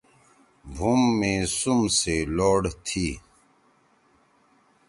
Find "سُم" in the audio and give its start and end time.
1.59-1.79